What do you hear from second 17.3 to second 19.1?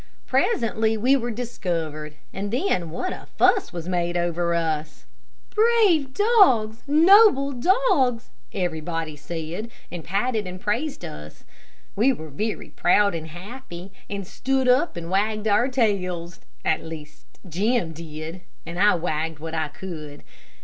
Jim did, and I